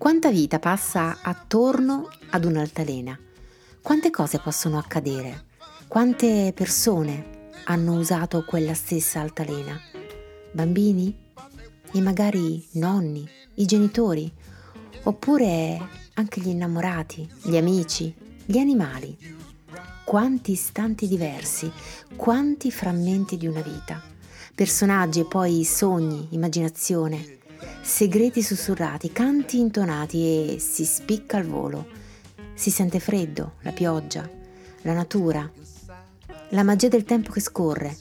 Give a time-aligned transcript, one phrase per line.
[0.00, 3.18] Quanta vita passa attorno ad un'altalena?
[3.82, 5.44] Quante cose possono accadere?
[5.88, 9.78] Quante persone hanno usato quella stessa altalena?
[10.52, 11.14] Bambini?
[11.92, 14.32] E magari nonni, i genitori?
[15.02, 15.78] Oppure
[16.14, 18.14] anche gli innamorati, gli amici,
[18.46, 19.14] gli animali?
[20.02, 21.70] Quanti istanti diversi,
[22.16, 24.02] quanti frammenti di una vita.
[24.54, 27.39] Personaggi e poi sogni, immaginazione,
[27.82, 31.86] segreti sussurrati, canti intonati e si spicca al volo.
[32.54, 34.28] Si sente freddo, la pioggia,
[34.82, 35.50] la natura,
[36.50, 37.96] la magia del tempo che scorre,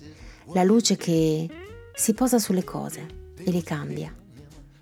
[0.54, 1.48] la luce che
[1.94, 3.06] si posa sulle cose
[3.38, 4.14] e le cambia.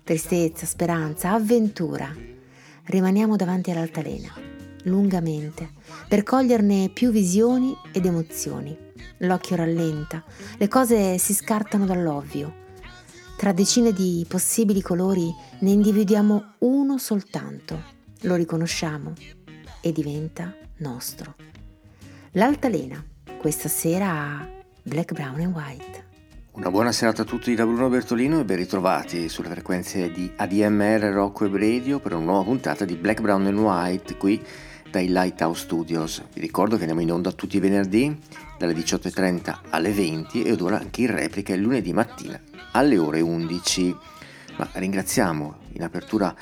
[0.02, 2.14] Tristezza, speranza, avventura.
[2.84, 4.32] Rimaniamo davanti all'altalena,
[4.84, 5.70] lungamente,
[6.08, 8.76] per coglierne più visioni ed emozioni.
[9.18, 10.24] L'occhio rallenta,
[10.56, 12.66] le cose si scartano dall'ovvio
[13.38, 17.80] tra decine di possibili colori ne individuiamo uno soltanto,
[18.22, 19.12] lo riconosciamo
[19.80, 21.36] e diventa nostro.
[22.32, 23.00] L'altalena,
[23.38, 24.48] questa sera a
[24.82, 26.06] Black, Brown and White.
[26.54, 31.12] Una buona serata a tutti da Bruno Bertolino e ben ritrovati sulle frequenze di ADMR
[31.12, 34.44] Rocco e Radio per una nuova puntata di Black, Brown and White qui
[34.90, 36.24] dai Lighthouse Studios.
[36.32, 38.18] Vi ricordo che andiamo in onda tutti i venerdì
[38.58, 43.96] dalle 18.30 alle 20 ed ora anche in replica il lunedì mattina alle ore 11.
[44.56, 46.34] Ma ringraziamo in apertura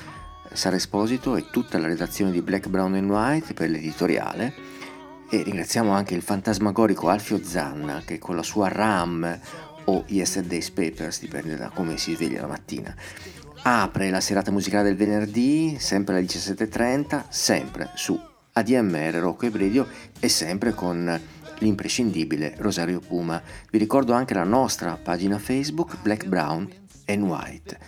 [0.53, 4.53] Sara Esposito e tutta la redazione di Black, Brown and White per l'editoriale
[5.29, 9.39] e ringraziamo anche il fantasmagorico Alfio Zanna che con la sua RAM
[9.85, 12.93] o Yesterday's Papers, dipende da come si sveglia la mattina,
[13.63, 18.19] apre la serata musicale del venerdì, sempre alle 17.30, sempre su
[18.53, 19.87] ADMR Rocco e Bredio
[20.19, 21.19] e sempre con
[21.59, 23.41] l'imprescindibile Rosario Puma.
[23.69, 26.69] Vi ricordo anche la nostra pagina Facebook Black, Brown
[27.05, 27.79] and White.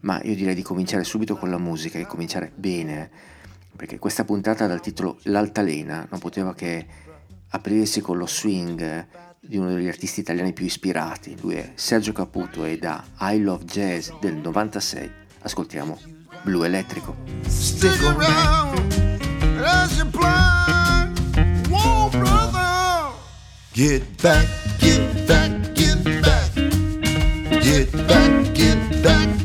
[0.00, 3.10] Ma io direi di cominciare subito con la musica e cominciare bene,
[3.74, 6.86] perché questa puntata dal titolo L'altalena non poteva che
[7.48, 9.06] aprirsi con lo swing
[9.40, 11.36] di uno degli artisti italiani più ispirati.
[11.40, 15.98] Lui è Sergio Caputo e da I Love Jazz del 96 ascoltiamo
[16.42, 17.16] Blu Elettrico.
[17.46, 18.94] Stick around
[23.76, 24.48] Get back,
[24.78, 26.50] get back, get back,
[27.62, 29.35] get back, get back.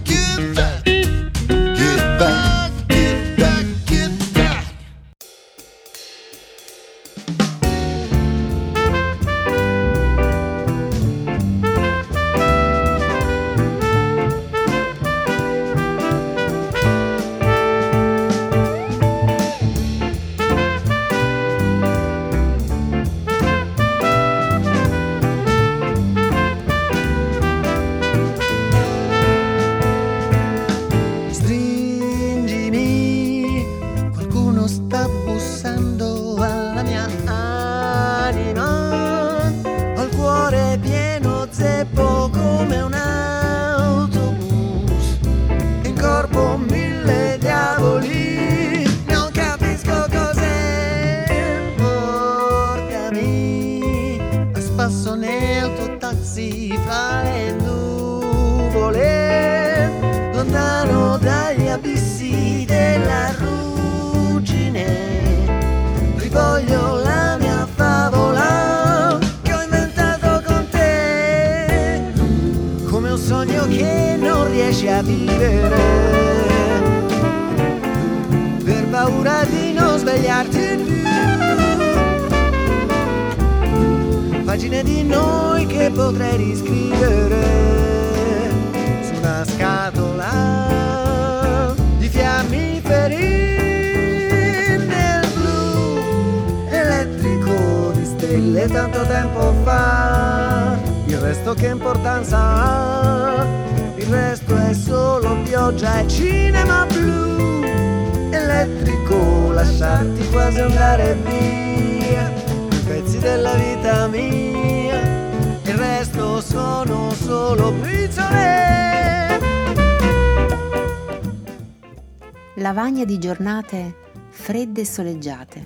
[123.71, 123.95] Giornate
[124.29, 125.65] fredde e soleggiate.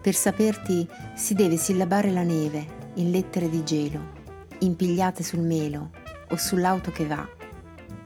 [0.00, 4.00] Per saperti si deve sillabare la neve in lettere di gelo,
[4.60, 5.90] impigliate sul melo
[6.30, 7.28] o sull'auto che va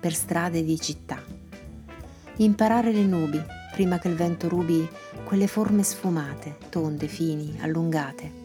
[0.01, 1.23] per strade di città.
[2.37, 3.41] Imparare le nubi
[3.73, 4.89] prima che il vento rubi
[5.25, 8.41] quelle forme sfumate, tonde, fini, allungate.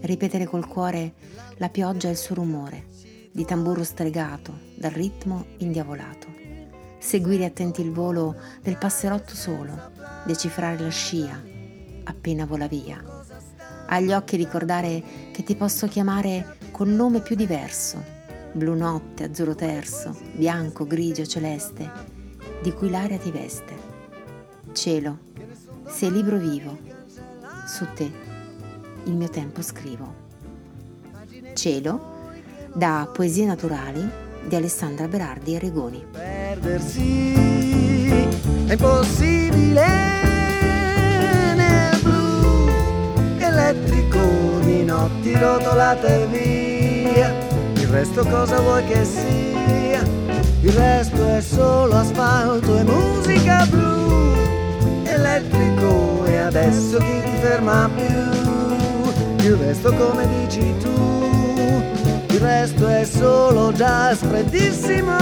[0.00, 1.14] Ripetere col cuore
[1.56, 2.86] la pioggia e il suo rumore,
[3.30, 6.26] di tamburo stregato, dal ritmo indiavolato.
[6.98, 11.40] Seguire attenti il volo del passerotto solo, decifrare la scia
[12.04, 13.02] appena vola via.
[13.86, 18.02] Agli occhi ricordare che ti posso chiamare con nome più diverso,
[18.52, 21.90] blu notte, azzurro terzo, bianco, grigio, celeste,
[22.62, 23.96] di cui l'aria ti veste.
[24.72, 25.18] Cielo,
[25.86, 26.78] sei libro vivo,
[27.66, 28.10] su te
[29.04, 30.26] il mio tempo scrivo.
[31.54, 32.16] Cielo,
[32.74, 34.06] da Poesie Naturali
[34.46, 36.04] di Alessandra Berardi e Regoni.
[36.12, 37.28] Perdersi
[38.68, 39.86] è impossibile
[41.56, 42.68] nel blu
[43.38, 44.20] elettrico
[44.60, 47.34] di notti rotolate via.
[47.74, 50.02] Il resto cosa vuoi che sia?
[50.60, 54.36] Il resto è solo asfalto e musica blu
[55.04, 59.46] elettrico e adesso chi ti ferma più?
[59.46, 61.08] Il resto come dici tu?
[62.38, 65.16] il resto è solo jazz freddissimo.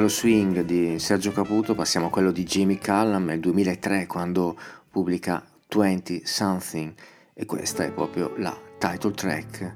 [0.00, 4.56] Dallo swing di Sergio Caputo passiamo a quello di Jimmy Callum nel 2003 quando
[4.90, 6.94] pubblica 20 Something
[7.34, 9.74] e questa è proprio la title track.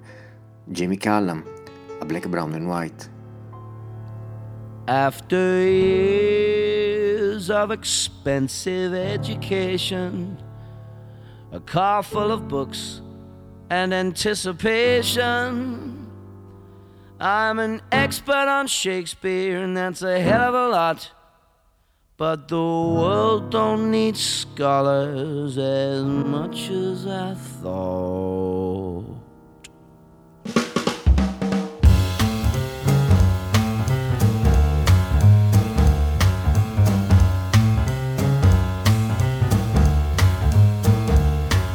[0.65, 1.44] Jimmy Callum
[2.00, 3.11] a Black, Brown and White.
[4.87, 10.38] After years of expensive education,
[11.53, 13.03] a car full of books
[13.69, 16.04] and anticipation.
[17.25, 21.11] I'm an expert on Shakespeare, and that's a hell of a lot.
[22.19, 27.32] But the world don't need scholars as much as I
[27.62, 29.06] thought.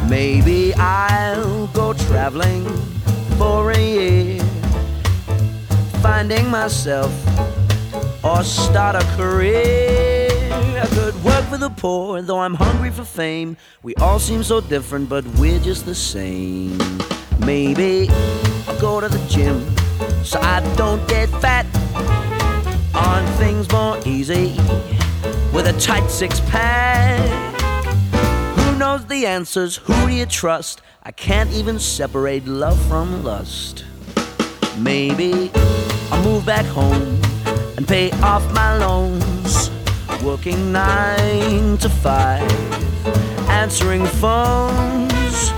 [0.08, 2.68] Maybe I'll go traveling
[3.40, 4.19] for a year
[6.20, 7.14] finding myself
[8.26, 10.28] or start a career.
[10.52, 13.56] I could work for the poor, though I'm hungry for fame.
[13.84, 16.78] We all seem so different, but we're just the same.
[17.46, 18.10] Maybe
[18.68, 19.64] I'll go to the gym
[20.26, 21.66] so I don't get fat
[22.94, 24.58] on things more easy
[25.54, 27.22] with a tight six pack.
[28.60, 29.78] Who knows the answers?
[29.78, 30.82] Who do you trust?
[31.02, 33.86] I can't even separate love from lust.
[34.78, 35.50] Maybe
[36.12, 37.20] I'll move back home
[37.78, 39.70] and pay off my loans.
[40.24, 42.44] Working nine to five,
[43.50, 45.52] answering phones.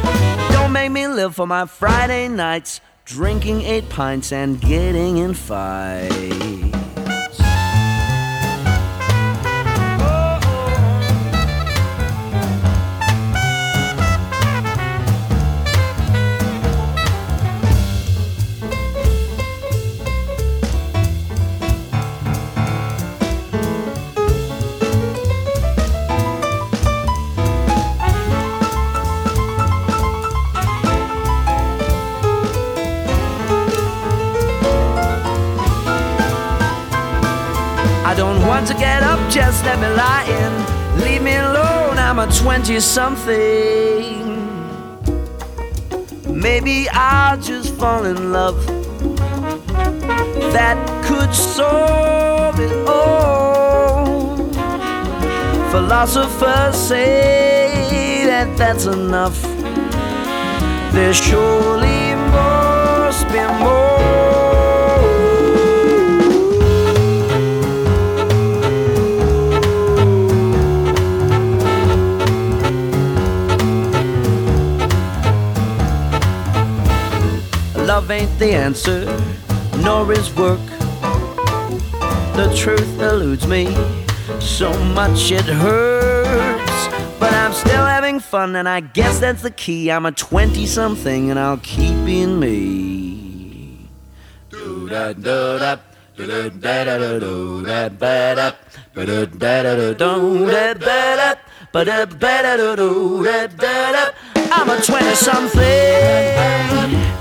[0.52, 6.51] Don't make me live for my Friday nights, drinking eight pints and getting in fights.
[38.24, 41.02] Want to get up, just let me lie in.
[41.02, 44.22] Leave me alone, I'm a 20 something.
[46.28, 48.64] Maybe I'll just fall in love.
[50.54, 54.38] That could solve it all.
[55.72, 59.42] Philosophers say that that's enough.
[60.94, 64.51] There surely must be more.
[78.02, 79.06] love ain't the answer,
[79.84, 80.60] nor is work.
[82.36, 83.76] The truth eludes me,
[84.40, 86.88] so much it hurts.
[87.20, 89.92] But I'm still having fun, and I guess that's the key.
[89.92, 93.88] I'm a 20 something, and I'll keep being me.
[94.50, 94.90] Do.
[99.94, 100.48] Don't
[104.36, 107.21] I'm a 20 something.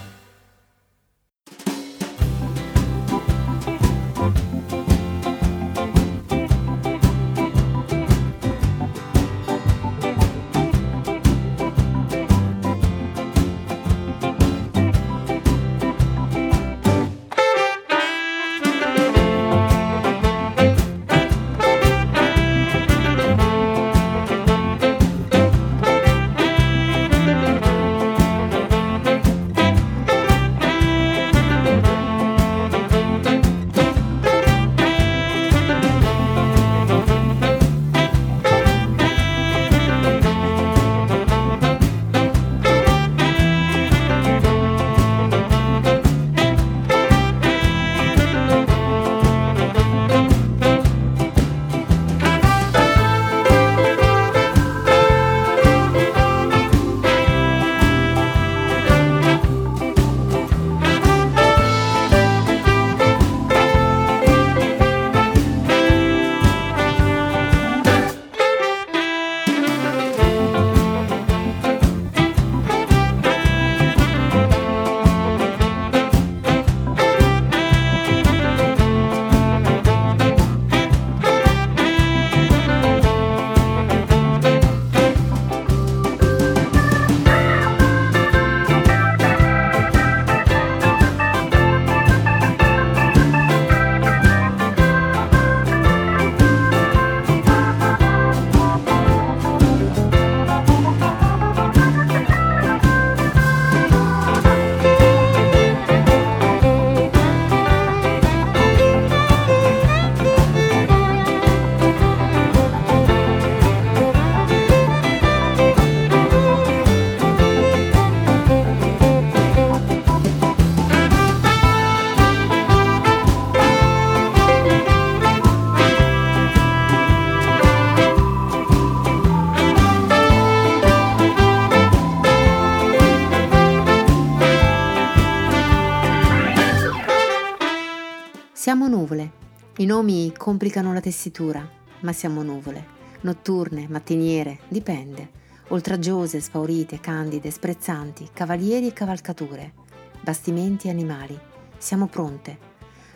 [139.91, 141.69] nomi complicano la tessitura,
[141.99, 142.85] ma siamo nuvole,
[143.21, 145.29] notturne, mattiniere, dipende,
[145.67, 149.73] oltraggiose, spaurite, candide, sprezzanti, cavalieri e cavalcature,
[150.21, 151.37] bastimenti e animali.
[151.77, 152.57] Siamo pronte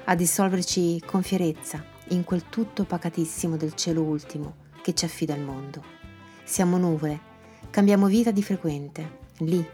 [0.03, 5.43] a dissolverci con fierezza in quel tutto pacatissimo del cielo ultimo che ci affida il
[5.43, 5.81] mondo.
[6.43, 7.19] Siamo nuvole,
[7.69, 9.65] cambiamo vita di frequente, lì,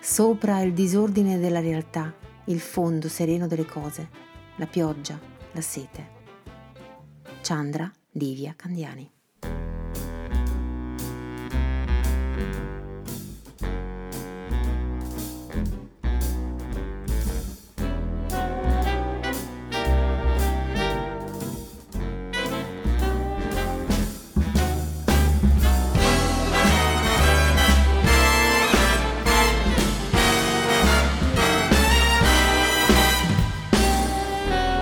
[0.00, 2.12] sopra il disordine della realtà,
[2.46, 4.08] il fondo sereno delle cose,
[4.56, 5.16] la pioggia,
[5.52, 6.16] la sete.
[7.48, 9.10] Chandra Livia Candiani.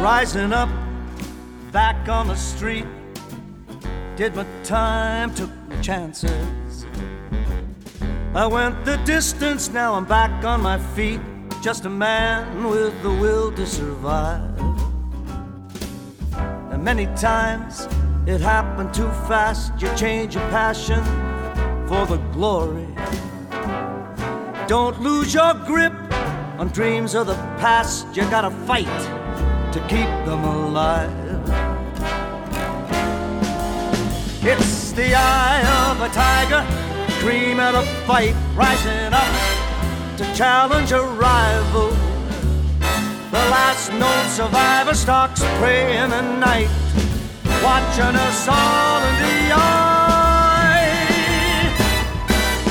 [0.00, 0.85] rising up
[1.76, 2.86] back on the street.
[4.16, 6.86] Did my time, took my chances.
[8.34, 11.20] I went the distance, now I'm back on my feet.
[11.60, 14.58] Just a man with the will to survive.
[16.72, 17.86] And many times
[18.26, 19.74] it happened too fast.
[19.78, 21.04] You change your passion
[21.86, 22.88] for the glory.
[24.66, 25.92] Don't lose your grip
[26.58, 28.06] on dreams of the past.
[28.16, 28.98] You gotta fight
[29.74, 31.25] to keep them alive.
[34.48, 36.64] It's the eye of a tiger,
[37.18, 39.26] dream of a fight, rising up
[40.18, 41.90] to challenge a rival.
[43.32, 46.68] The last known survivor stalks prey in the night,
[47.60, 50.36] watching us all in the eye.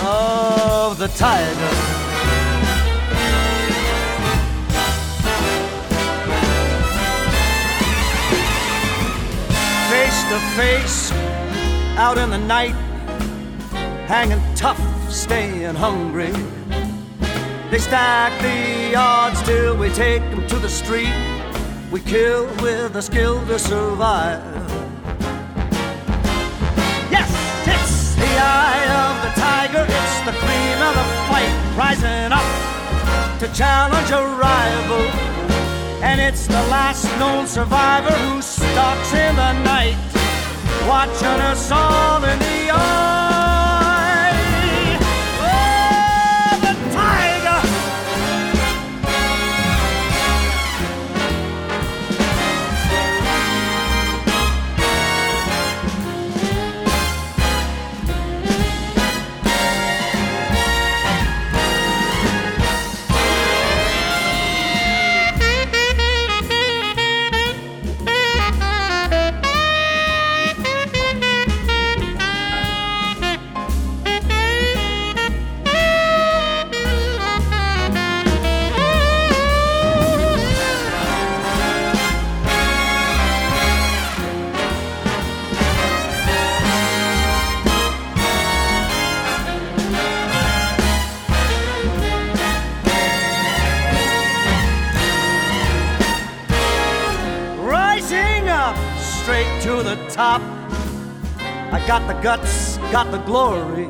[0.01, 1.71] Of the tiger.
[9.89, 11.24] Face to face,
[11.97, 12.75] out in the night,
[14.07, 16.31] hanging tough, staying hungry.
[17.71, 21.13] They stack the odds till we take them to the street.
[21.91, 24.43] We kill with the skill to survive.
[27.09, 27.31] Yes,
[27.65, 32.75] it's the eye of the tiger, it's the cream of the fight, rising up
[33.39, 35.05] to challenge a rival.
[36.03, 39.97] And it's the last known survivor who stalks in the night,
[40.87, 43.24] watching us all in the eye.
[101.75, 103.89] I got the guts, got the glory.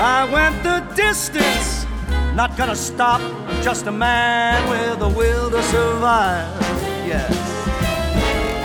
[0.00, 1.86] I went the distance,
[2.34, 3.20] not gonna stop.
[3.62, 6.50] Just a man with a will to survive.
[7.06, 7.30] Yes.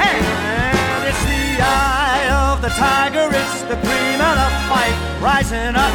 [0.10, 5.94] And it's the eye of the tiger, it's the cream of the fight, rising up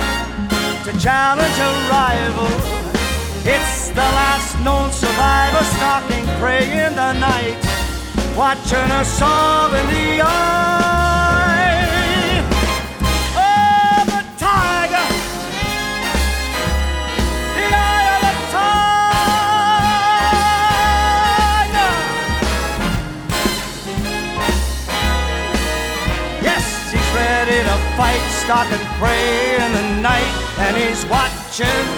[0.84, 2.52] to challenge a rival.
[3.42, 7.58] It's the last known survivor stalking prey in the night,
[8.36, 10.67] watching us all in the eye.
[27.98, 31.97] fight, stop and pray in the night, and he's watching.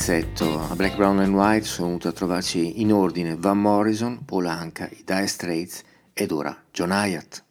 [0.00, 4.46] pezzetto a Black, Brown and White sono venuti a trovarci in ordine Van Morrison, Paul
[4.46, 5.82] Anka, i Dire Straits
[6.14, 7.44] ed ora John Hyatt.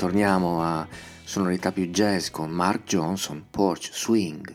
[0.00, 0.86] torniamo a
[1.24, 4.49] sonorità più jazz con Mark Johnson, Porch, Swing.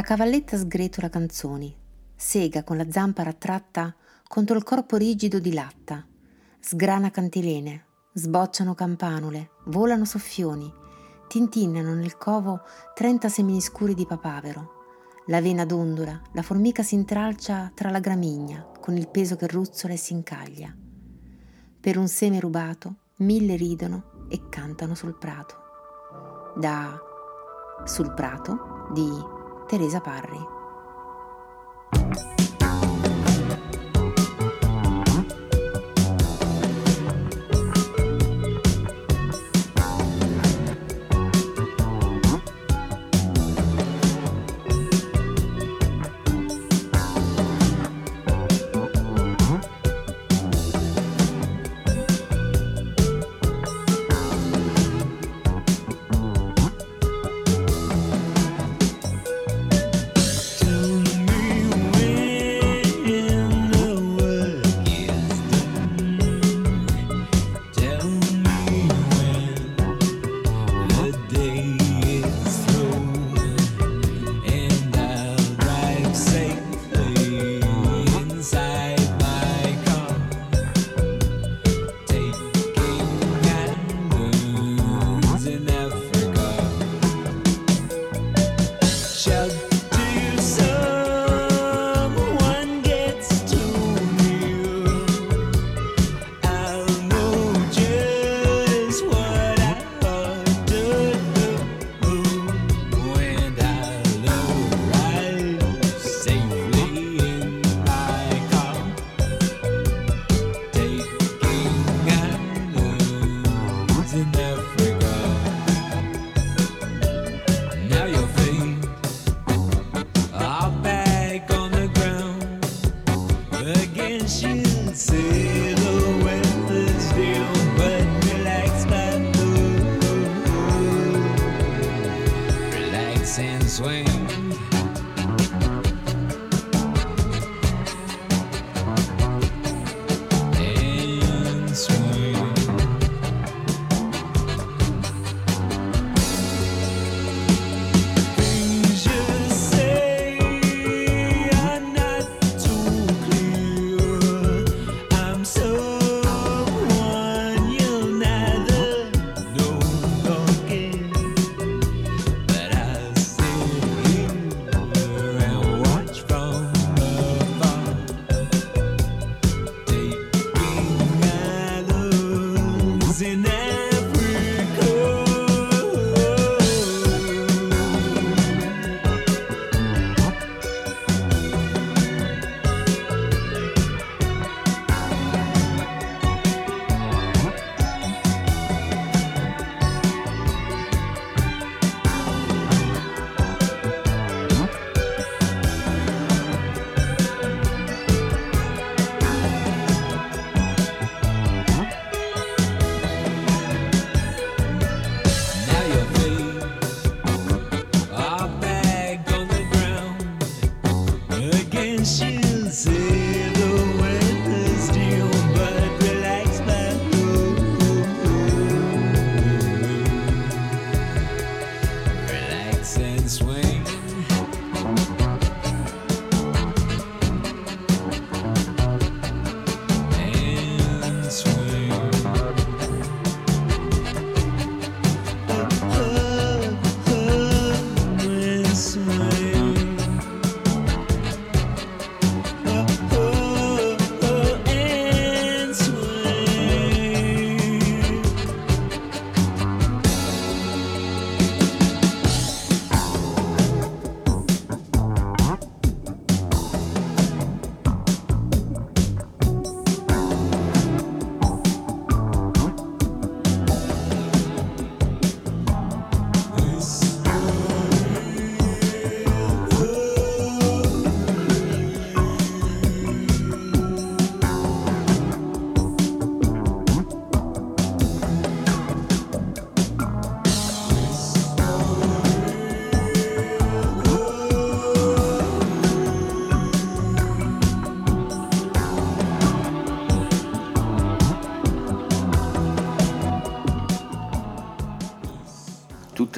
[0.00, 1.76] La cavalletta sgretola canzoni,
[2.16, 3.94] sega con la zampa rattratta
[4.26, 6.06] contro il corpo rigido di latta,
[6.58, 7.84] sgrana cantilene,
[8.14, 10.72] sbocciano campanule, volano soffioni,
[11.28, 12.62] tintinnano nel covo
[12.94, 14.70] trenta semini scuri di papavero.
[15.26, 19.92] La vena dondola, la formica si intralcia tra la gramigna con il peso che ruzzola
[19.92, 20.74] e si incaglia.
[21.78, 25.56] Per un seme rubato, mille ridono e cantano sul prato.
[26.56, 26.98] Da
[27.84, 29.38] Sul prato di
[29.70, 30.44] Teresa Parri.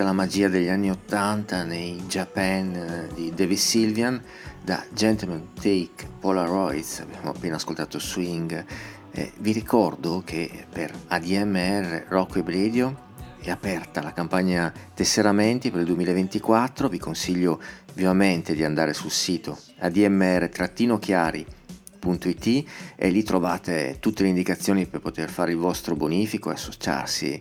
[0.03, 4.21] Tutta la magia degli anni 80 nei Japan eh, di David Sylvian,
[4.61, 8.65] da Gentleman Take Polaroids, abbiamo appena ascoltato Swing.
[9.13, 15.79] Eh, vi ricordo che per ADMR Rocco e Radio è aperta la campagna tesseramenti per
[15.81, 17.63] il 2024, vi consiglio
[17.95, 22.65] vivamente di andare sul sito admr-chiari.it
[22.97, 27.41] e lì trovate tutte le indicazioni per poter fare il vostro bonifico e associarsi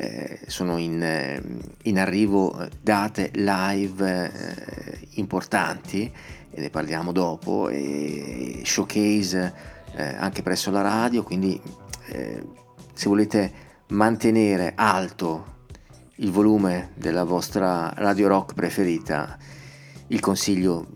[0.00, 1.42] eh, sono in, eh,
[1.82, 6.12] in, arrivo eh, date live eh, importanti
[6.50, 9.54] e ne parliamo dopo e showcase
[9.96, 11.60] eh, anche presso la radio quindi
[12.08, 13.52] se volete
[13.88, 15.56] mantenere alto
[16.16, 19.36] il volume della vostra radio rock preferita
[20.06, 20.86] il consiglio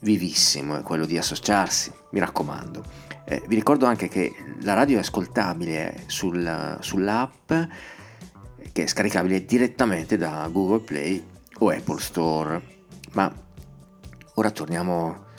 [0.00, 2.84] vivissimo è quello di associarsi mi raccomando.
[3.24, 7.52] Eh, vi ricordo anche che la radio è ascoltabile sul, sull'app
[8.72, 11.24] che è scaricabile direttamente da Google Play
[11.58, 12.60] o Apple Store.
[13.12, 13.32] Ma
[14.34, 15.30] ora torniamo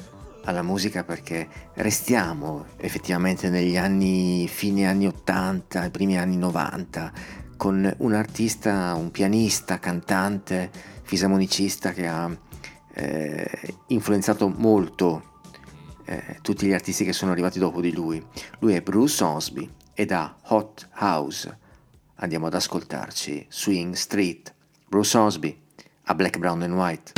[0.46, 7.12] alla musica perché restiamo effettivamente negli anni fine anni 80, i primi anni 90
[7.58, 10.70] con un artista, un pianista, cantante,
[11.04, 12.30] fisarmonicista che ha
[12.94, 15.32] eh, influenzato molto
[16.06, 18.24] eh, tutti gli artisti che sono arrivati dopo di lui.
[18.60, 21.62] Lui è Bruce Osby ed ha Hot House
[22.16, 24.54] andiamo ad ascoltarci Swing Street,
[24.88, 25.62] Bruce Osby
[26.06, 27.14] a Black, Brown and White.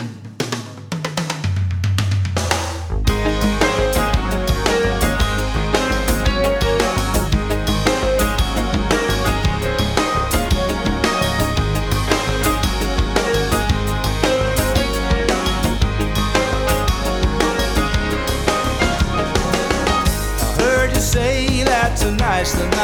[21.96, 22.75] tonight's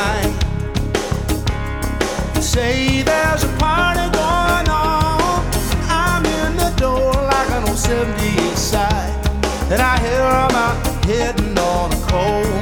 [9.72, 12.61] And I hear about hitting on a Coleman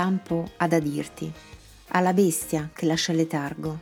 [0.00, 1.30] lampo ha da dirti,
[1.88, 3.78] alla bestia che lascia letargo,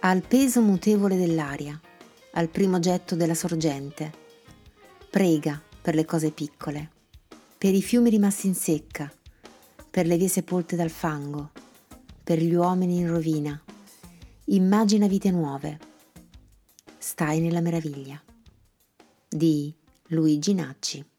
[0.00, 1.80] al peso mutevole dell'aria,
[2.32, 4.12] al primo getto della sorgente.
[5.08, 6.90] Prega per le cose piccole,
[7.56, 9.12] per i fiumi rimasti in secca,
[9.88, 11.50] per le vie sepolte dal fango,
[12.24, 13.62] per gli uomini in rovina.
[14.46, 15.78] Immagina vite nuove.
[16.98, 18.20] Stai nella meraviglia.
[19.28, 19.72] Di
[20.08, 21.09] Luigi Nacci.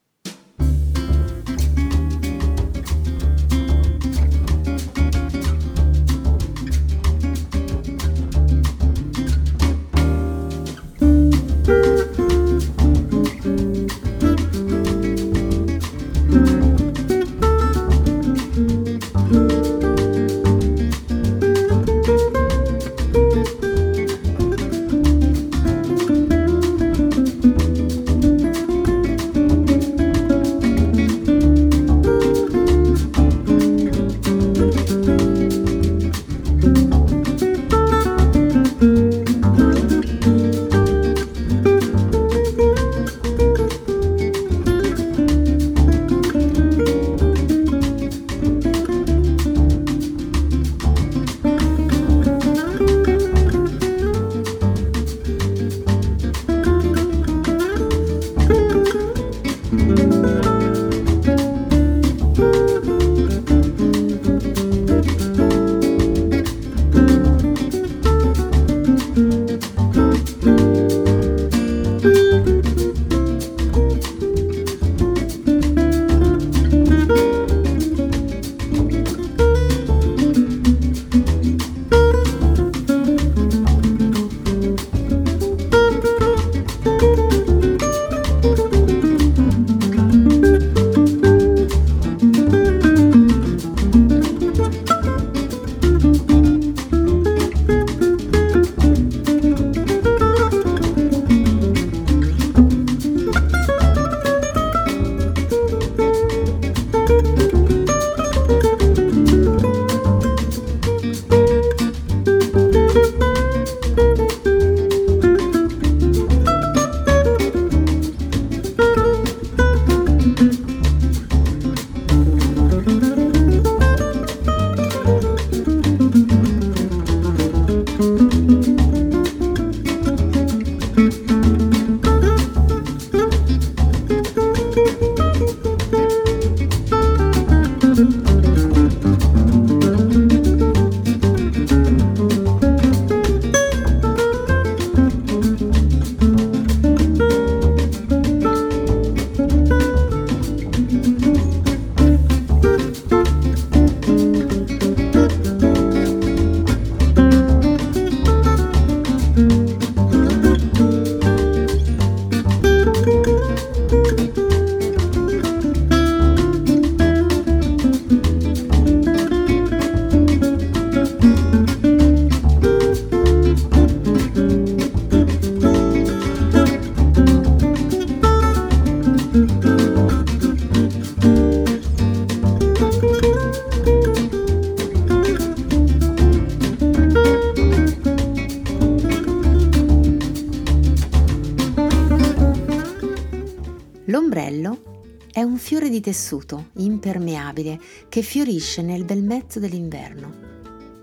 [196.02, 197.80] Tessuto impermeabile
[198.10, 200.50] che fiorisce nel bel mezzo dell'inverno.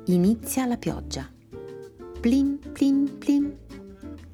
[0.07, 1.29] Inizia la pioggia.
[2.21, 3.57] Plim plim plim.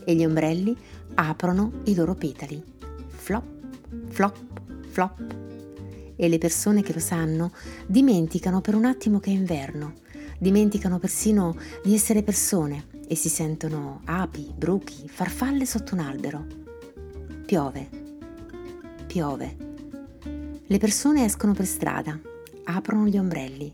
[0.05, 0.77] E gli ombrelli
[1.15, 2.63] aprono i loro petali.
[3.07, 3.45] Flop,
[4.09, 4.37] flop,
[4.89, 5.37] flop.
[6.17, 7.53] E le persone che lo sanno
[7.87, 9.95] dimenticano per un attimo che è inverno,
[10.39, 16.47] dimenticano persino di essere persone e si sentono api, bruchi, farfalle sotto un albero.
[17.45, 18.03] Piove
[19.15, 19.74] piove.
[20.67, 22.19] Le persone escono per strada,
[22.65, 23.71] aprono gli ombrelli,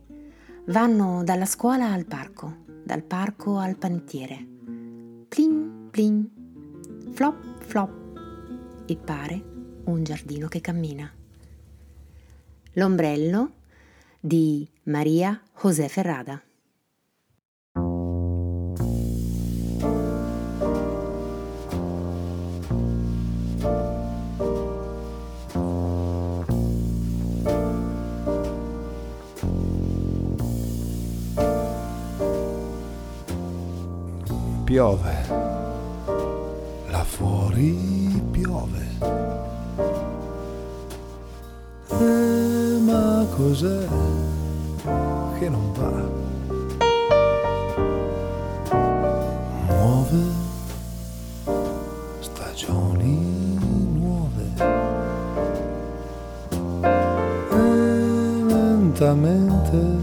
[0.67, 4.45] vanno dalla scuola al parco, dal parco al panettiere.
[5.29, 6.29] Plin, plin,
[7.13, 7.93] flop, flop.
[8.87, 9.43] E pare
[9.85, 11.09] un giardino che cammina.
[12.73, 13.53] L'ombrello
[14.19, 16.43] di Maria José Ferrada.
[34.71, 35.17] Piove,
[36.91, 38.87] là fuori piove.
[41.89, 43.85] E ma cos'è
[45.41, 45.91] che non va?
[49.67, 50.23] Muove
[52.21, 53.59] stagioni
[53.93, 54.53] nuove
[57.51, 60.00] e lentamente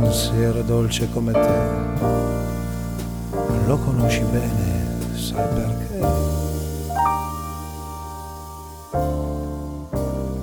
[0.00, 1.58] pensiero dolce come te,
[3.66, 6.00] lo conosci bene, sai perché?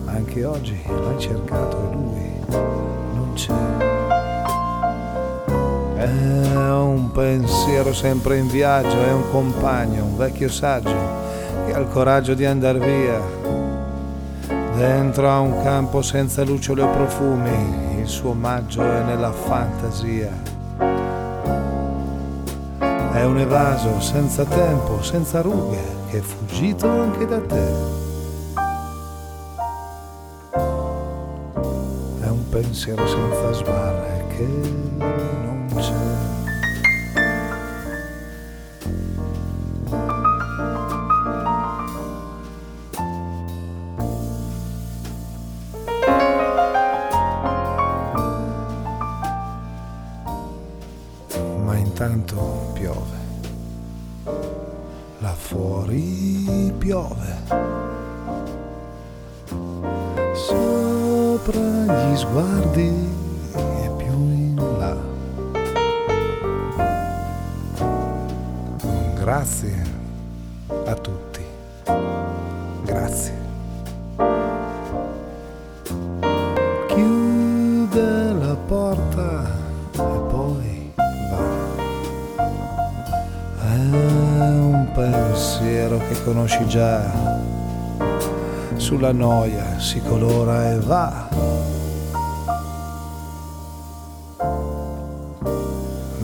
[0.05, 2.31] Anche oggi l'hai cercato e lui
[3.15, 3.53] non c'è.
[5.95, 10.95] È un pensiero sempre in viaggio, è un compagno, un vecchio saggio
[11.65, 13.19] che ha il coraggio di andar via.
[14.75, 20.31] Dentro a un campo senza lucciole o profumi, suo maggio è nella fantasia.
[23.13, 25.77] È un evaso senza tempo, senza rughe,
[26.09, 27.67] che è fuggito anche da te.
[32.21, 34.47] È un pensiero senza sbarre che
[34.97, 35.58] non
[62.39, 63.07] gli sguardi
[63.83, 64.95] e più in là.
[69.15, 69.83] Grazie
[70.85, 71.43] a tutti.
[72.85, 73.33] Grazie.
[76.87, 79.45] Chiude la porta
[79.93, 81.43] e poi va.
[83.61, 87.37] È un pensiero che conosci già.
[88.77, 91.38] Sulla noia si colora e va.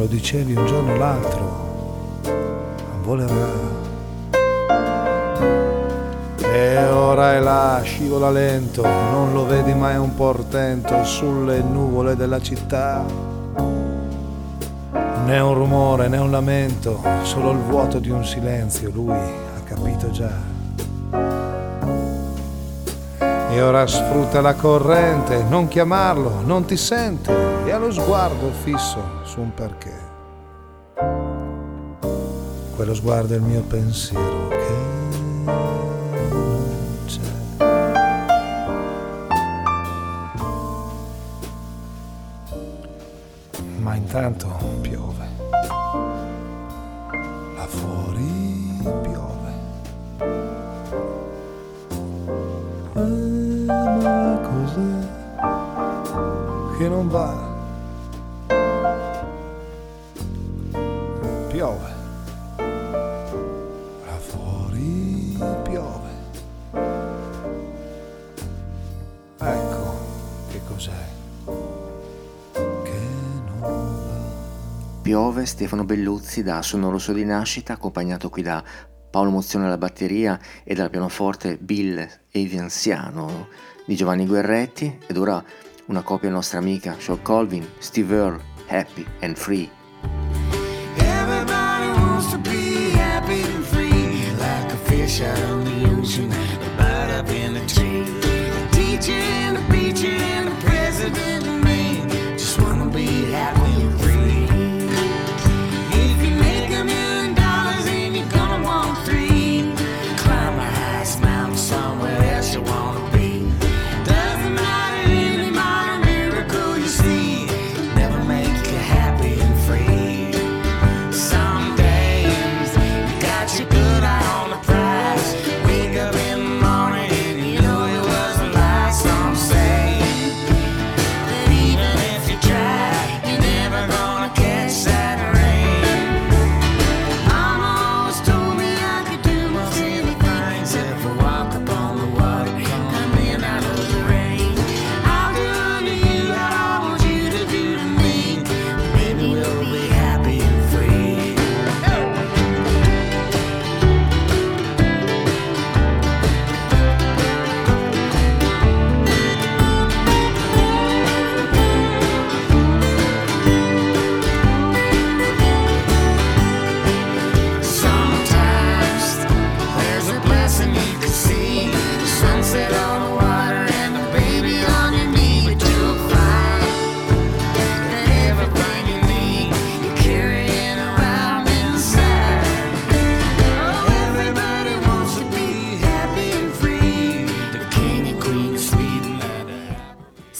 [0.05, 2.19] Lo dicevi un giorno o l'altro,
[3.01, 3.47] volerà.
[6.41, 12.39] E ora è là, scivola lento, non lo vedi mai un portento sulle nuvole della
[12.39, 13.03] città.
[15.25, 20.11] Né un rumore né un lamento, solo il vuoto di un silenzio, lui ha capito
[20.11, 21.54] già.
[23.55, 27.31] E ora sfrutta la corrente, non chiamarlo, non ti sente
[27.63, 29.93] e ha lo sguardo fisso su un perché.
[32.75, 34.73] Quello sguardo è il mio pensiero che
[35.45, 37.21] non c'è.
[43.77, 44.81] Ma intanto
[75.45, 78.63] Stefano Belluzzi da Sonoro So di Nascita, accompagnato qui da
[79.09, 83.47] Paolo Mozione alla batteria e dal pianoforte Bill Evianziano
[83.85, 85.43] di Giovanni Guerretti ed ora
[85.85, 89.69] una copia nostra amica Sean Colvin, Steve Earle, Happy and Free.
[90.97, 96.29] Everybody wants to be happy and free, like a fish out on the ocean,
[96.75, 98.03] bird up in the tree.
[98.03, 99.34] The teacher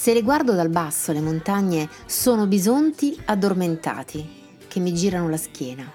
[0.06, 5.92] Se le guardo dal basso, le montagne sono bisonti addormentati che mi girano la schiena.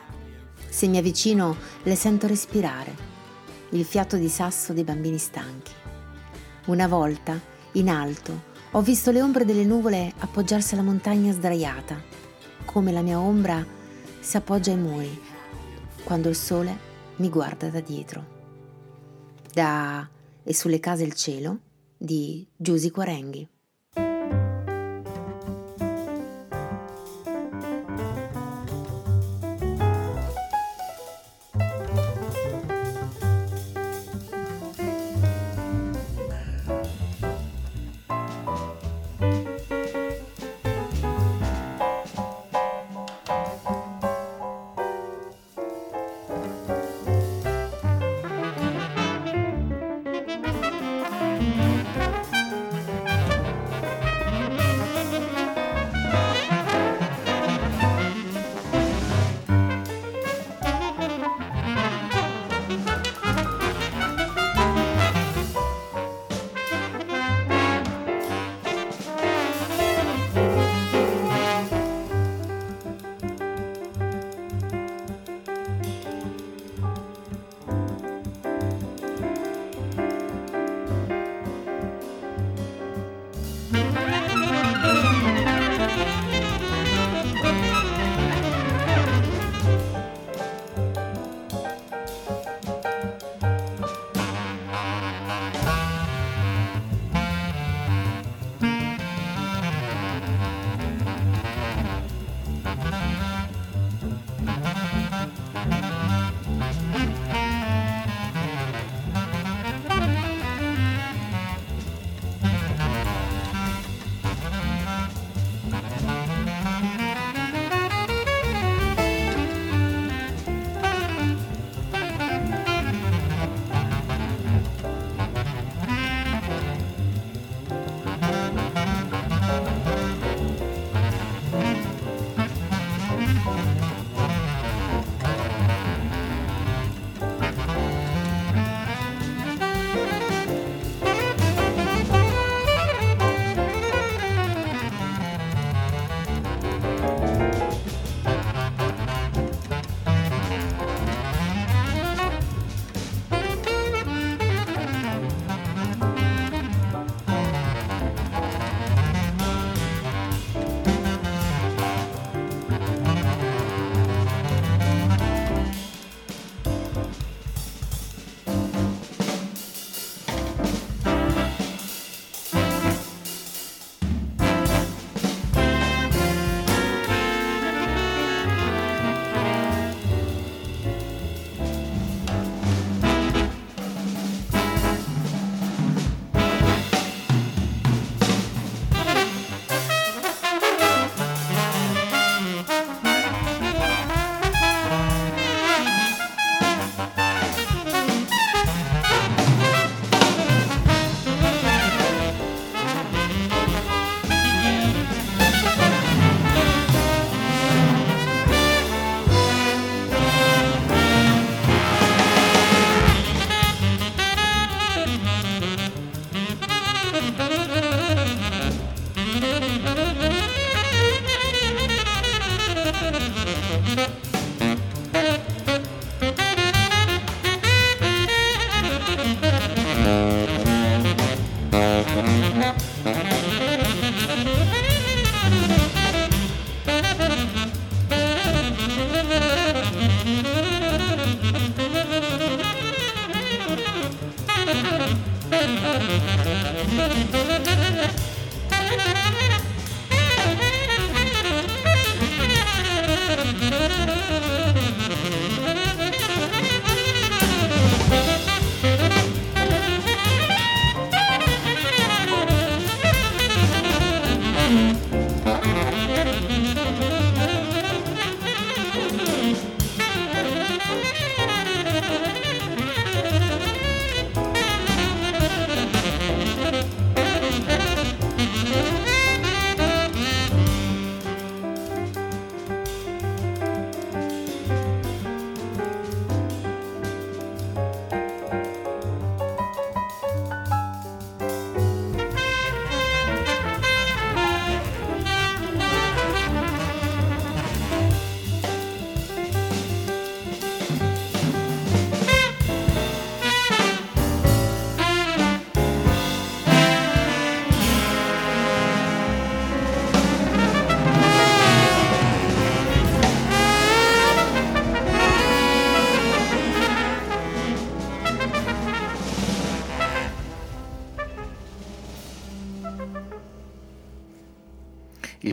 [0.68, 2.92] Se mi avvicino, le sento respirare,
[3.68, 5.70] il fiato di sasso dei bambini stanchi.
[6.66, 7.38] Una volta,
[7.74, 8.42] in alto,
[8.72, 12.02] ho visto le ombre delle nuvole appoggiarsi alla montagna sdraiata,
[12.64, 13.64] come la mia ombra
[14.18, 15.22] si appoggia ai muri
[16.02, 16.76] quando il sole
[17.18, 18.26] mi guarda da dietro.
[19.52, 20.04] Da
[20.42, 21.61] E sulle case il cielo
[21.96, 23.49] di Giusy Quarenghi.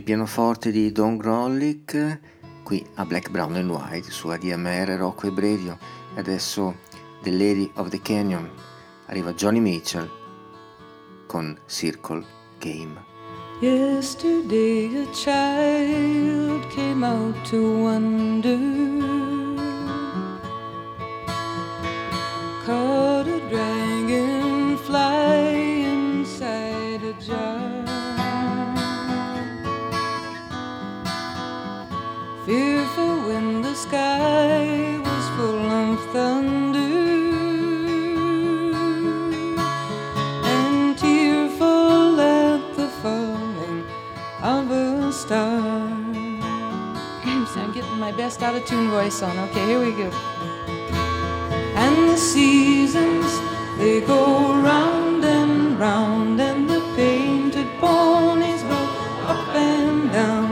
[0.08, 2.20] Pianoforte di Don Grollick
[2.62, 5.76] qui a Black, Brown and White su ADMR, Rocco e Bredio.
[6.14, 6.76] E adesso
[7.20, 8.50] The Lady of the Canyon.
[9.08, 10.08] Arriva Johnny Mitchell
[11.26, 12.24] con Circle
[12.58, 13.04] Game.
[13.60, 18.56] Yesterday a child came out to wonder
[22.64, 25.47] Caught a dragonfly
[33.88, 36.78] sky was full of thunder
[40.44, 43.86] And tearful at the falling
[44.42, 45.88] of a star
[47.52, 49.38] So I'm getting my best out of tune voice on.
[49.48, 50.10] Okay, here we go.
[51.82, 53.30] And the seasons,
[53.78, 58.80] they go round and round, and the painted ponies go
[59.34, 60.47] up and down.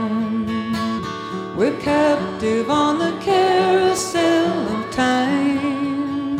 [1.57, 6.37] We're captive on the carousel of time.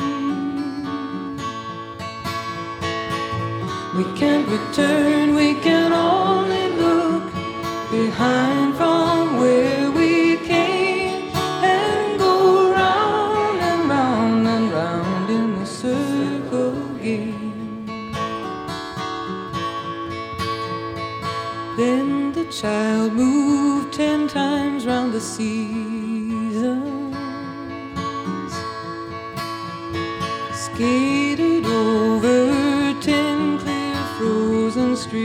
[3.98, 7.34] We can't return, we can only look
[7.90, 11.32] behind from where we came
[11.64, 17.88] and go round and round and round in the circle game.
[21.76, 24.67] Then the child moved ten times
[25.18, 27.16] the seasons,
[30.54, 35.18] skated over ten clear frozen streams.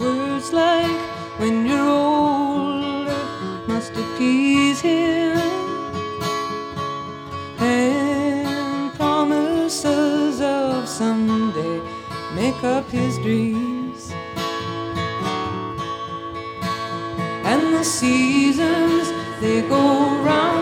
[0.00, 1.00] Words like
[1.38, 3.24] when you're older
[3.68, 5.38] must appease him,
[7.60, 11.80] and promises of someday
[12.34, 13.59] make up his dreams.
[18.52, 19.12] Seasons.
[19.40, 20.59] They go round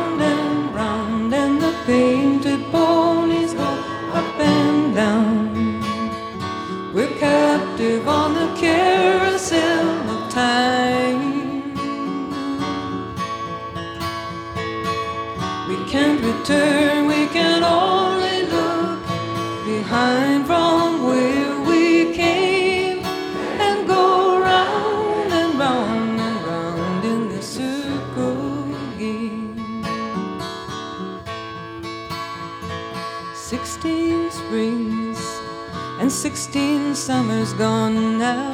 [36.29, 38.53] sixteen summers gone now.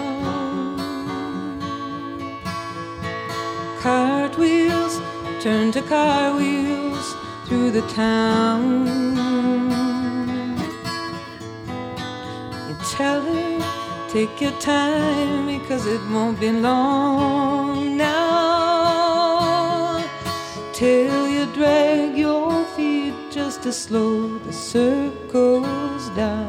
[3.81, 5.01] Cartwheels
[5.43, 7.17] turn to car wheels
[7.47, 8.87] through the town.
[12.69, 19.35] You tell her, take your time because it won't be long now.
[20.73, 26.44] Till you drag your feet just to slow the circles down.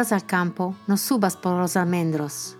[0.00, 2.56] Al campo, no subas por los almendros,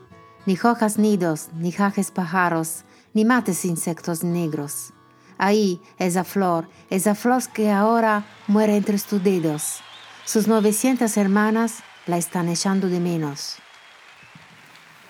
[0.47, 2.85] ni cojas nidos, ni jajes pájaros,
[3.15, 4.93] ni mates insectos negros.
[5.39, 9.81] Ahí, esa flor, esa flor que ahora muere entre tus dedos.
[10.25, 13.57] Sus 900 hermanas la están echando de menos.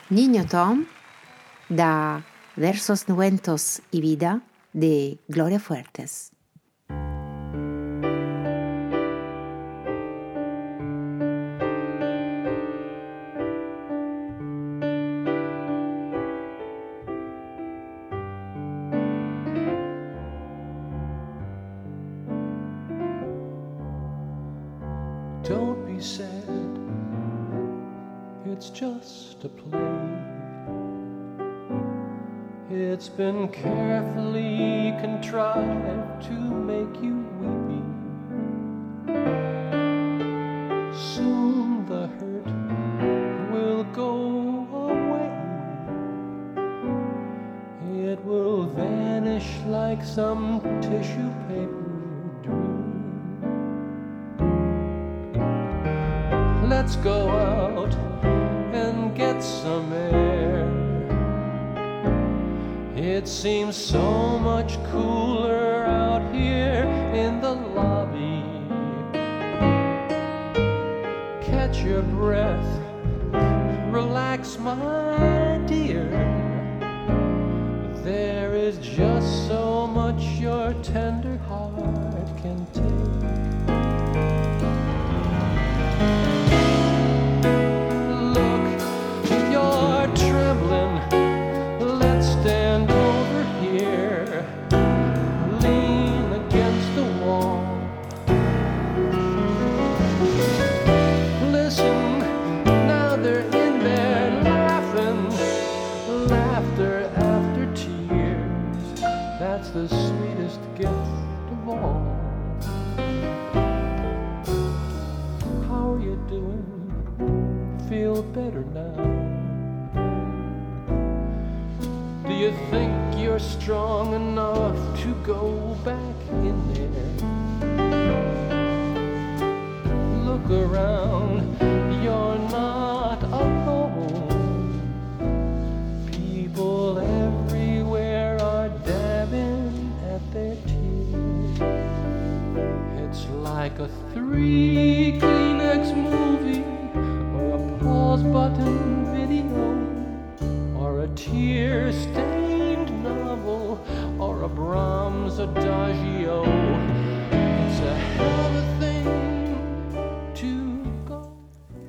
[0.09, 0.87] Niño Tom,
[1.69, 2.25] da
[2.57, 6.31] Versos Nuentos y Vida de Gloria Fuertes.
[33.21, 37.10] Been carefully contrived to make you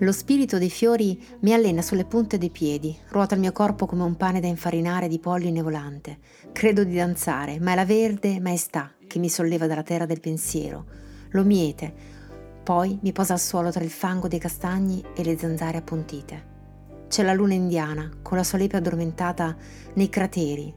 [0.02, 4.02] Lo spirito dei fiori mi allena sulle punte dei piedi, ruota il mio corpo come
[4.02, 6.18] un pane da infarinare di polline volante.
[6.52, 10.86] Credo di danzare, ma è la verde maestà che mi solleva dalla terra del pensiero,
[11.30, 11.93] lo miete,
[12.64, 16.49] poi mi posa al suolo tra il fango dei castagni e le zanzare appuntite.
[17.08, 19.56] C'è la luna indiana con la sua lepe addormentata
[19.93, 20.74] nei crateri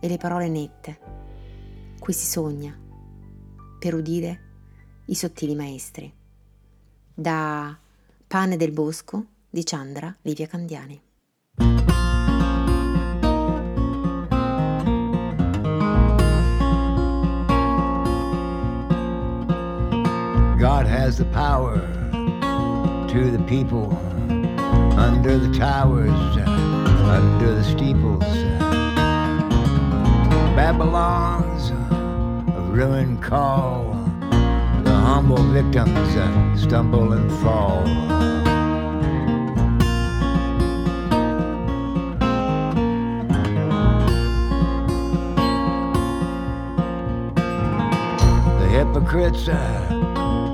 [0.00, 0.98] e le parole nette.
[1.98, 2.74] Qui si sogna
[3.78, 4.40] per udire
[5.08, 6.10] i sottili maestri.
[7.14, 7.76] Da
[8.32, 10.98] Pane del Bosco di Chandra Livia Candiani.
[20.58, 21.78] God has the power
[23.08, 23.94] to the people
[24.96, 28.24] under the towers, under the steeples.
[30.56, 34.01] Babylon's uh, ruin call.
[35.24, 37.84] Humble victims uh, stumble and fall.
[48.58, 49.94] The hypocrites are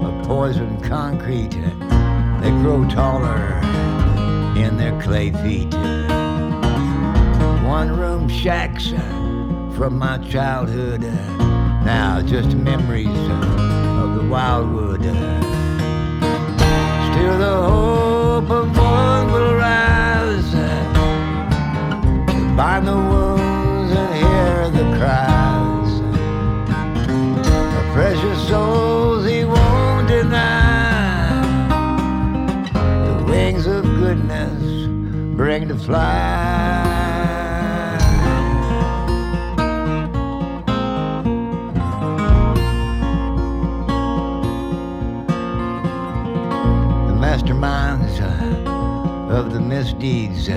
[0.04, 3.58] of poison concrete, uh, they grow taller
[4.54, 5.72] in their clay feet.
[7.64, 8.98] One room shacks uh,
[9.74, 13.57] from my childhood, uh, now just memories uh,
[14.28, 15.02] wildwood.
[17.10, 20.68] Still the hope of one will rise to
[22.56, 26.00] bind the wounds and hear the cries.
[27.74, 31.42] The precious souls he won't deny.
[32.72, 34.62] The wings of goodness
[35.36, 36.47] bring to fly.
[49.68, 50.54] Misdeeds, uh,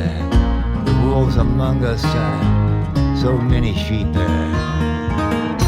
[0.86, 4.08] the wolves among us, uh, so many sheep.
[4.16, 5.60] uh,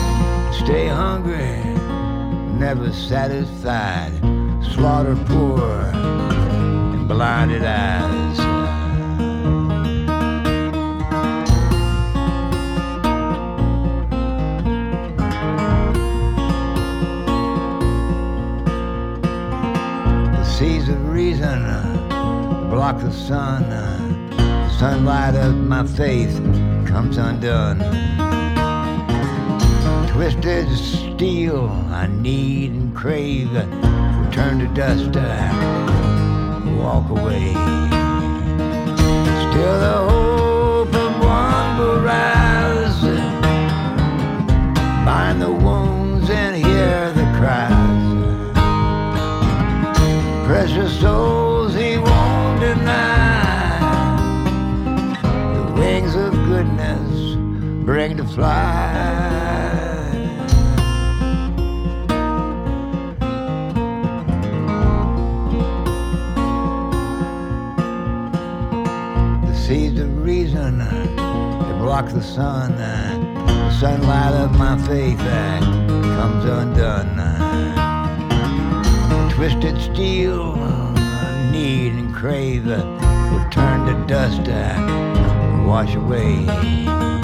[0.63, 1.59] Stay hungry,
[2.57, 4.13] never satisfied,
[4.73, 5.91] slaughter poor
[6.93, 8.52] and blinded eyes.
[22.83, 23.63] Block the sun.
[23.63, 26.35] uh, sunlight of my faith
[26.85, 27.79] comes undone.
[30.09, 33.53] Twisted steel, I need and crave.
[33.53, 35.49] Return to dust, uh,
[36.77, 37.53] walk away.
[39.43, 43.01] Still, the hope of one will rise.
[45.05, 48.03] Bind the wounds and hear the cries.
[50.45, 51.42] Precious souls
[58.35, 60.11] to.
[69.45, 72.75] The seeds of reason they block the sun.
[72.75, 77.19] The sunlight of my faith comes undone.
[79.29, 80.55] Twisted steel,
[81.51, 87.22] need and crave, will turn to dust and wash away.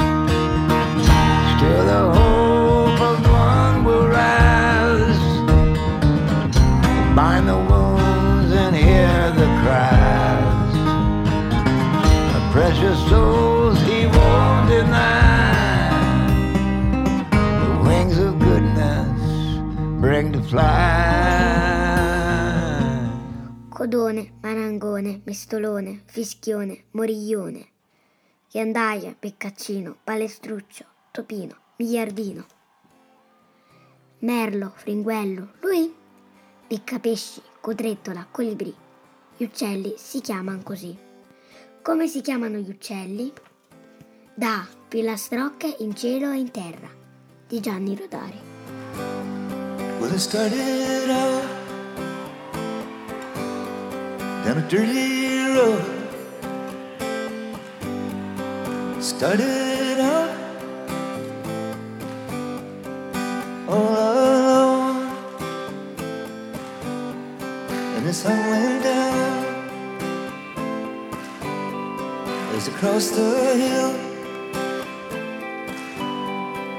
[1.60, 5.20] Still, the hope of one will rise,
[7.14, 10.74] bind the wounds and hear the cries.
[12.32, 15.92] The precious souls he won't deny.
[17.30, 19.20] The wings of goodness
[20.00, 20.70] bring to fly.
[23.72, 27.66] Codone, marangone, mestolone, fischione, moriglione.
[28.50, 32.46] Ghiandaia, beccaccino, palestruccio, topino, miliardino.
[34.20, 35.94] Merlo, fringuello, lui?
[36.68, 38.76] Piccapesci, codrettola, colibrì.
[39.38, 40.96] Gli uccelli si chiamano così.
[41.82, 43.32] Come si chiamano gli uccelli?
[44.34, 46.90] Da pilastrocche in cielo e in terra
[47.48, 48.40] di Gianni Rodari.
[50.00, 51.44] Well, it started out
[54.44, 55.84] down a dirty road.
[59.02, 60.49] Started out
[63.70, 64.98] all alone,
[67.80, 69.46] and the sun went down
[72.56, 73.92] as across the hill,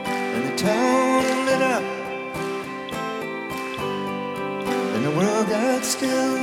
[0.06, 1.84] and the town lit up.
[4.94, 6.36] and the world got still.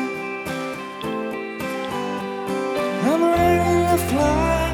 [3.10, 4.74] I'm ready to fly,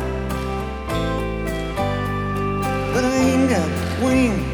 [2.93, 4.52] but I ain't got wings.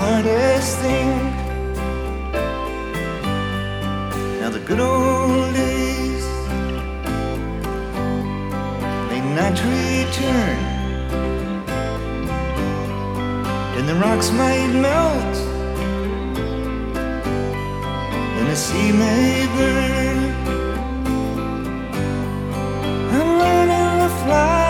[0.00, 1.10] Hardest thing.
[4.40, 6.24] Now the good old days
[9.10, 10.70] may not return
[13.80, 15.36] and the rocks might melt,
[18.36, 20.18] and the sea may burn.
[23.16, 24.69] I'm learning to fly,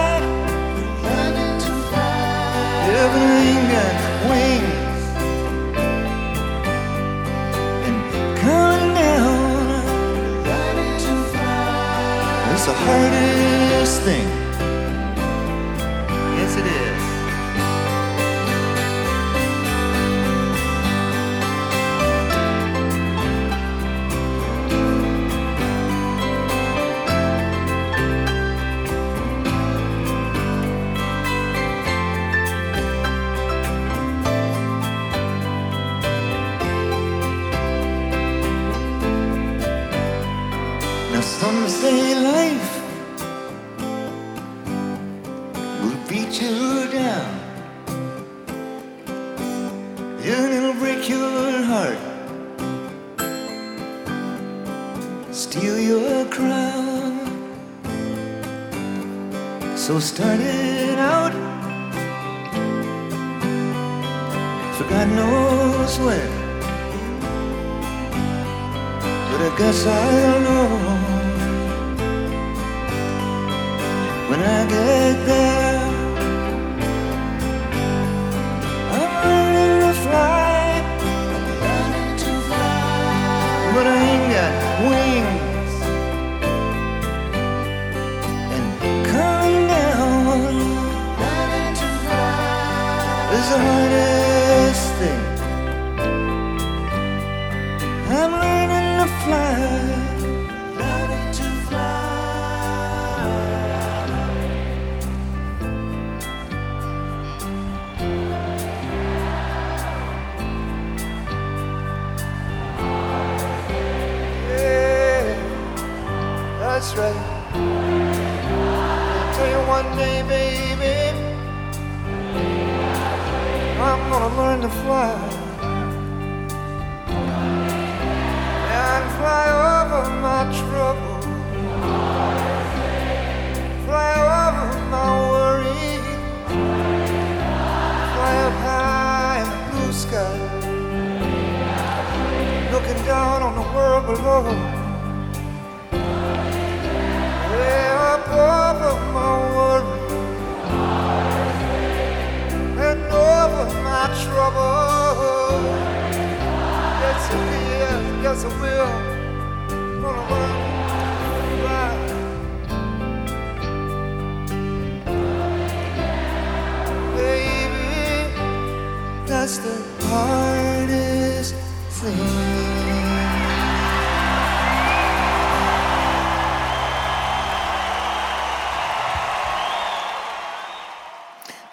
[158.31, 159.11] Yes, it will.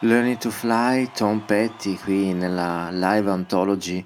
[0.02, 4.04] Learning to Fly, Tom Petty qui nella live anthology,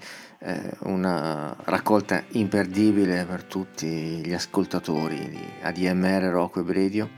[0.84, 7.10] una raccolta imperdibile per tutti gli ascoltatori di ADMR Rock Web Radio.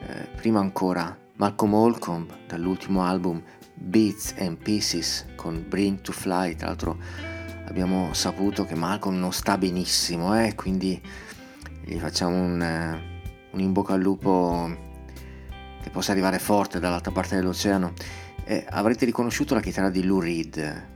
[0.00, 3.40] Eh, prima ancora Malcolm Holcomb dall'ultimo album
[3.74, 6.98] Beats and Pieces con Bring to Fly, tra l'altro
[7.66, 11.00] abbiamo saputo che Malcolm non sta benissimo, eh, quindi
[11.84, 13.00] gli facciamo un, eh,
[13.52, 14.76] un in bocca al lupo
[15.82, 17.92] che possa arrivare forte dall'altra parte dell'oceano.
[18.44, 20.91] Eh, avrete riconosciuto la chitarra di Lou Reed, eh,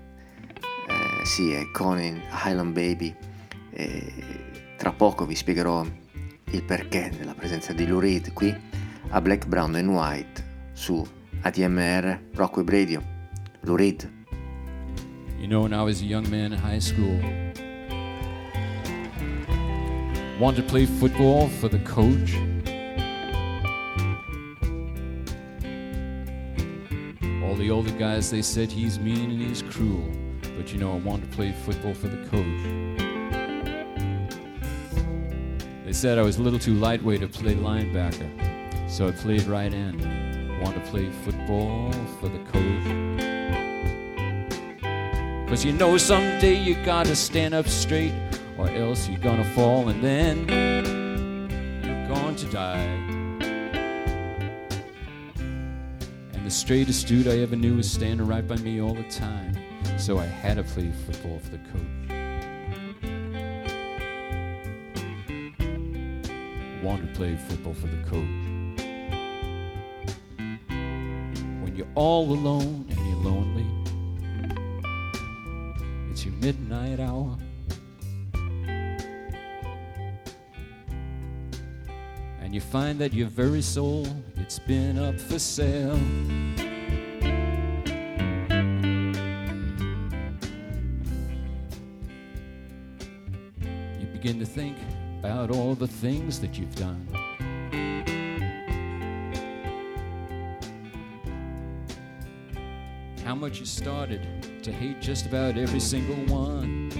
[1.26, 3.14] sì, è Conan Highland Baby.
[3.70, 4.12] Eh,
[4.76, 5.84] tra poco vi spiegherò
[6.44, 8.54] il perché della presenza di Lou Reed qui
[9.08, 11.04] a Black, Brown and White su
[11.40, 13.02] ADMR Rock Web Radio.
[13.62, 14.08] Lou Reed.
[15.38, 17.20] You know, when I was a young man in high school,
[20.38, 22.36] wanted to play football for the coach.
[27.42, 30.25] All the older guys, they said he's mean and he's cruel.
[30.56, 32.96] But you know, I wanted to play football for the coach.
[35.84, 39.72] They said I was a little too lightweight to play linebacker, so I played right
[39.72, 40.00] end.
[40.62, 43.06] Wanted to play football for the coach.
[45.48, 48.14] Cause you know someday you gotta stand up straight,
[48.58, 50.48] or else you're gonna fall and then
[51.84, 52.82] you're going to die.
[56.32, 59.54] And the straightest dude I ever knew was standing right by me all the time.
[59.98, 61.82] So I had to play football for the coach.
[66.82, 68.28] Wanted to play football for the coach.
[71.62, 73.66] When you're all alone and you're lonely,
[76.10, 77.36] it's your midnight hour.
[82.40, 84.06] And you find that your very soul,
[84.36, 85.98] it's been up for sale.
[94.26, 94.76] Begin to think
[95.20, 97.06] about all the things that you've done.
[103.24, 104.26] How much you started
[104.64, 106.90] to hate just about every single one.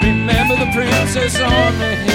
[0.00, 2.07] Remember the princess on the hill.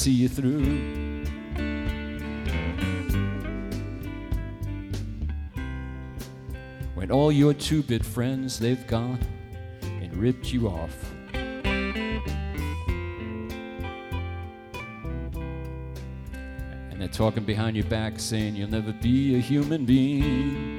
[0.00, 0.64] See you through.
[6.94, 9.20] When all your two bit friends they've gone
[9.82, 11.12] and ripped you off.
[16.90, 20.78] And they're talking behind your back saying you'll never be a human being.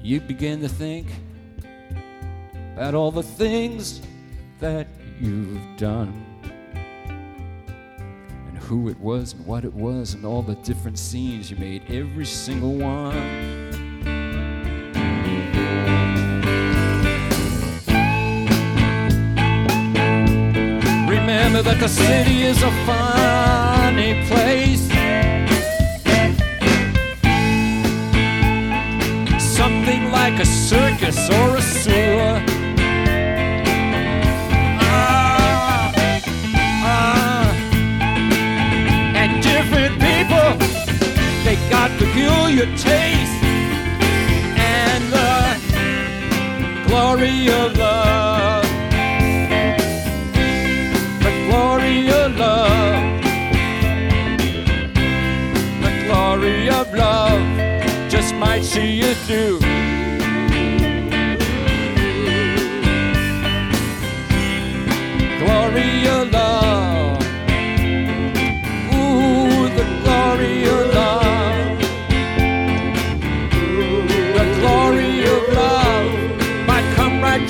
[0.00, 1.06] you begin to think
[2.80, 4.00] about all the things
[4.58, 4.86] that
[5.20, 6.24] you've done
[8.48, 11.82] and who it was and what it was and all the different scenes you made,
[11.90, 13.12] every single one.
[21.06, 24.88] Remember that the city is a funny place.
[29.38, 32.49] Something like a circus or a sewer.
[42.60, 43.44] Peculiar taste.
[44.56, 45.56] And the
[46.86, 48.64] glory of love.
[51.22, 53.22] The glory of love.
[55.82, 59.58] The glory of love just might see you through.
[65.38, 66.89] Glory of love.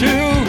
[0.01, 0.40] To.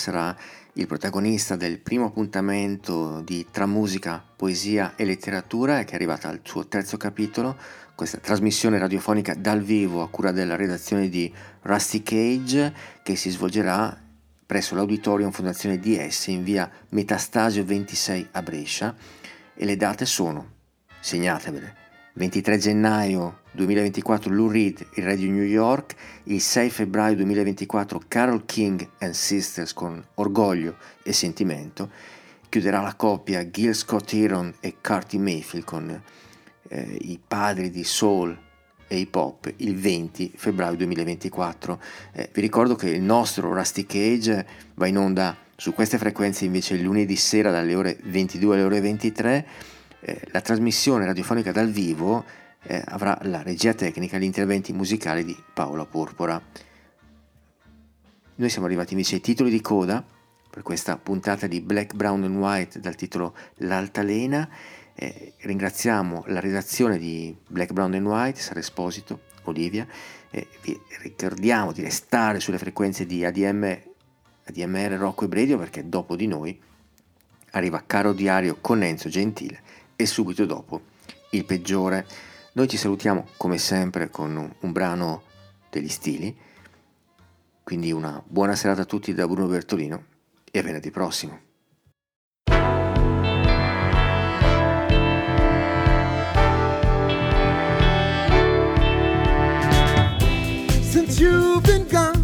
[0.00, 0.34] Sarà
[0.74, 6.40] il protagonista del primo appuntamento di Tra musica, poesia e letteratura che è arrivata al
[6.42, 7.56] suo terzo capitolo,
[7.94, 11.30] questa trasmissione radiofonica dal vivo a cura della redazione di
[11.62, 13.94] Rusty Cage che si svolgerà
[14.46, 18.94] presso l'Auditorium Fondazione DS in via Metastasio 26 a Brescia.
[19.54, 20.52] E le date sono,
[20.98, 21.76] segnatevele,
[22.14, 25.94] 23 gennaio 2024 Lou Reed, il re di New York,
[26.24, 31.90] il 6 febbraio 2024 Carol King and Sisters con Orgoglio e Sentimento,
[32.48, 36.02] chiuderà la coppia Gil Scott Heron e Carty Mayfield con
[36.68, 38.36] eh, i padri di soul
[38.86, 41.80] e hip hop il 20 febbraio 2024.
[42.12, 46.76] Eh, vi ricordo che il nostro Rusty Cage va in onda su queste frequenze invece
[46.76, 49.46] lunedì sera dalle ore 22 alle ore 23.
[50.00, 52.24] Eh, la trasmissione radiofonica dal vivo
[52.62, 56.40] eh, avrà la regia tecnica e gli interventi musicali di Paola Porpora.
[58.36, 60.04] Noi siamo arrivati invece ai titoli di coda
[60.50, 64.48] per questa puntata di Black, Brown and White dal titolo L'Altalena.
[64.94, 69.86] Eh, ringraziamo la redazione di Black, Brown and White, Sara Esposito, Olivia.
[70.30, 73.78] Eh, vi ricordiamo di restare sulle frequenze di ADM,
[74.44, 76.58] ADMR Rocco e Bredio perché dopo di noi
[77.52, 79.60] arriva Caro Diario con Enzo Gentile
[79.96, 80.82] e subito dopo
[81.30, 82.06] il peggiore.
[82.52, 85.22] Noi ci salutiamo come sempre con un, un brano
[85.70, 86.36] degli stili,
[87.62, 90.04] quindi una buona serata a tutti da Bruno Bertolino
[90.50, 91.40] e a venerdì prossimo.
[100.80, 102.18] Since you've been gone,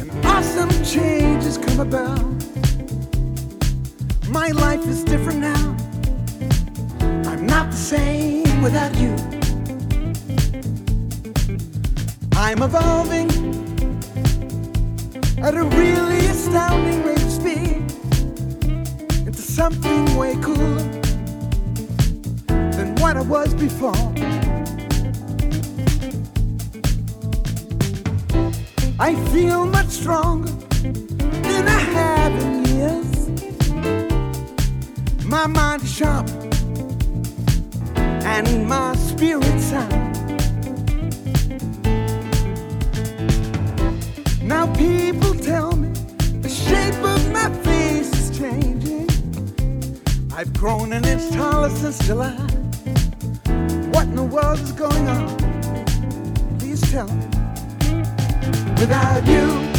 [0.00, 2.20] an awesome change has come about.
[4.28, 5.76] My life is different now.
[7.30, 9.14] I'm not the same without you.
[12.44, 13.30] I'm evolving
[15.38, 17.76] at a really astounding rate of speed
[19.24, 20.82] into something way cooler
[22.48, 23.94] than what I was before.
[28.98, 33.28] I feel much stronger than I have in years.
[35.24, 36.28] My mind is sharp
[37.96, 40.11] and my spirit sound.
[44.52, 45.88] Now People tell me
[46.42, 49.08] the shape of my face is changing.
[50.30, 52.36] I've grown an inch taller since July.
[53.94, 55.24] What in the world is going on?
[56.58, 57.26] Please tell me.
[58.78, 59.71] Without you,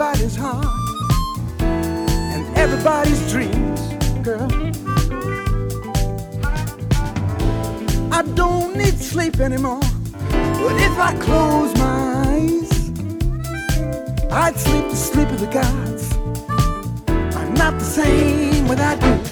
[0.00, 0.66] everybody's heart
[1.60, 3.80] and everybody's dreams,
[4.22, 4.48] girl.
[8.10, 9.80] I don't need sleep anymore,
[10.30, 12.90] but if I close my eyes,
[14.32, 16.16] I'd sleep the sleep of the gods.
[17.36, 19.29] I'm not the same without you.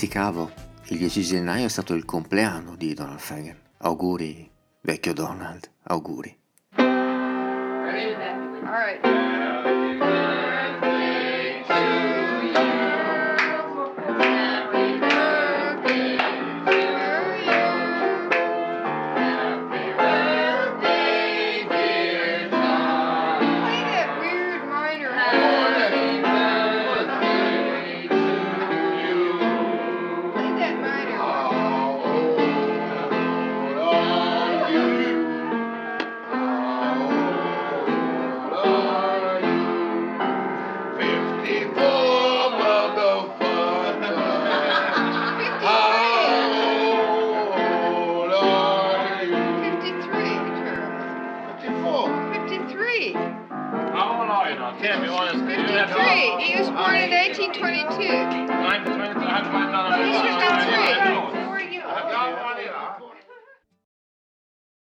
[0.00, 0.50] Dimenticavo,
[0.88, 3.56] il 10 gennaio è stato il compleanno di Donald Fagan.
[3.78, 4.50] Auguri,
[4.80, 6.39] vecchio Donald, auguri.